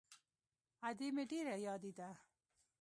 [0.87, 2.09] ادې مې ډېره يادېده.